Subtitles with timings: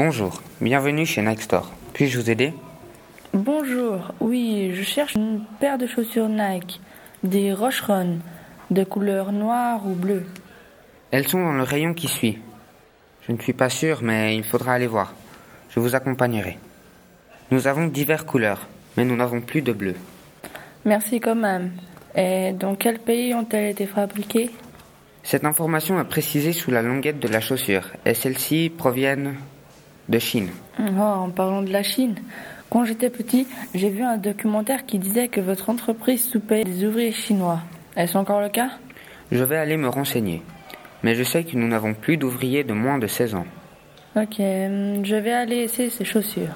[0.00, 1.72] Bonjour, bienvenue chez Nike Store.
[1.92, 2.54] Puis-je vous aider?
[3.34, 6.80] Bonjour, oui, je cherche une paire de chaussures Nike,
[7.24, 8.20] des Rocheron,
[8.70, 10.24] de couleur noire ou bleue.
[11.10, 12.38] Elles sont dans le rayon qui suit.
[13.26, 15.14] Je ne suis pas sûr, mais il faudra aller voir.
[15.70, 16.58] Je vous accompagnerai.
[17.50, 19.96] Nous avons diverses couleurs, mais nous n'avons plus de bleu.
[20.84, 21.72] Merci quand même.
[22.14, 24.52] Et dans quel pays ont-elles été fabriquées?
[25.24, 29.34] Cette information est précisée sous la longuette de la chaussure, et celles-ci proviennent
[30.08, 30.48] de Chine.
[30.78, 32.16] Oh, en parlant de la Chine,
[32.70, 37.12] quand j'étais petit, j'ai vu un documentaire qui disait que votre entreprise soupait des ouvriers
[37.12, 37.60] chinois.
[37.96, 38.70] Est-ce encore le cas?
[39.32, 40.42] Je vais aller me renseigner.
[41.02, 43.46] Mais je sais que nous n'avons plus d'ouvriers de moins de 16 ans.
[44.16, 46.54] Ok, hum, je vais aller essayer ces chaussures.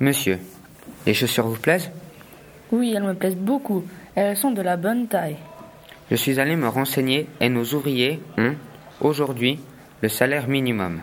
[0.00, 0.40] Monsieur,
[1.06, 1.92] les chaussures vous plaisent?
[2.72, 3.84] Oui, elles me plaisent beaucoup.
[4.14, 5.36] Elles sont de la bonne taille.
[6.10, 8.54] Je suis allé me renseigner et nos ouvriers ont,
[9.00, 9.60] aujourd'hui,
[10.00, 11.00] le salaire minimum.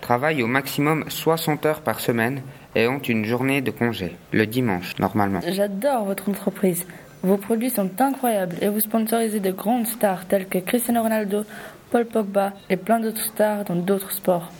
[0.00, 2.42] Travaillent au maximum 60 heures par semaine
[2.74, 5.40] et ont une journée de congé, le dimanche normalement.
[5.46, 6.86] J'adore votre entreprise.
[7.22, 11.44] Vos produits sont incroyables et vous sponsorisez de grandes stars telles que Cristiano Ronaldo,
[11.90, 14.52] Paul Pogba et plein d'autres stars dans d'autres sports.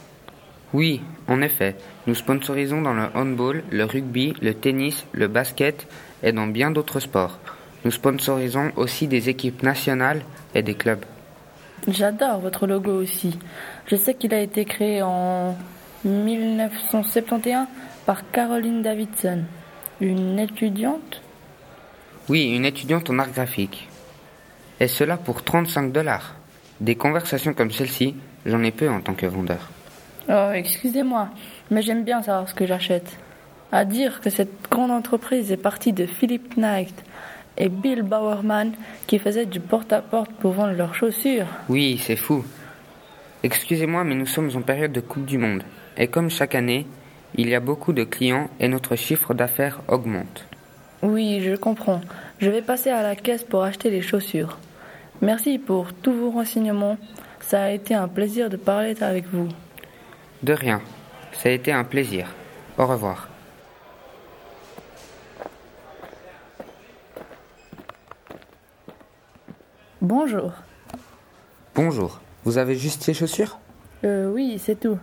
[0.74, 5.86] Oui, en effet, nous sponsorisons dans le handball, le rugby, le tennis, le basket
[6.22, 7.38] et dans bien d'autres sports.
[7.84, 10.22] Nous sponsorisons aussi des équipes nationales
[10.54, 11.04] et des clubs.
[11.86, 13.38] J'adore votre logo aussi.
[13.86, 15.56] Je sais qu'il a été créé en
[16.04, 17.66] 1971
[18.04, 19.44] par Caroline Davidson,
[20.00, 21.22] une étudiante.
[22.28, 23.88] Oui, une étudiante en art graphique.
[24.80, 26.34] Et cela pour 35 dollars.
[26.80, 29.70] Des conversations comme celle-ci, j'en ai peu en tant que vendeur.
[30.30, 31.30] Oh, excusez-moi,
[31.70, 33.16] mais j'aime bien savoir ce que j'achète.
[33.72, 36.94] À dire que cette grande entreprise est partie de Philip Knight
[37.56, 38.72] et Bill Bowerman
[39.06, 41.46] qui faisaient du porte-à-porte pour vendre leurs chaussures.
[41.68, 42.44] Oui, c'est fou.
[43.42, 45.62] Excusez-moi, mais nous sommes en période de Coupe du Monde.
[45.96, 46.86] Et comme chaque année,
[47.34, 50.44] il y a beaucoup de clients et notre chiffre d'affaires augmente.
[51.02, 52.00] Oui, je comprends.
[52.38, 54.58] Je vais passer à la caisse pour acheter les chaussures.
[55.22, 56.98] Merci pour tous vos renseignements.
[57.40, 59.48] Ça a été un plaisir de parler avec vous.
[60.42, 60.80] De rien.
[61.32, 62.34] Ça a été un plaisir.
[62.78, 63.28] Au revoir.
[70.00, 70.52] Bonjour.
[71.74, 72.20] Bonjour.
[72.44, 73.58] Vous avez juste ces chaussures?
[74.04, 74.98] Euh, oui, c'est tout.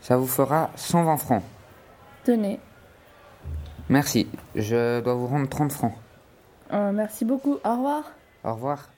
[0.00, 1.42] Ça vous fera 120 francs.
[2.24, 2.58] Tenez.
[3.90, 4.28] Merci.
[4.54, 5.94] Je dois vous rendre 30 francs.
[6.72, 7.58] Euh, merci beaucoup.
[7.64, 8.04] Au revoir.
[8.44, 8.88] Au revoir.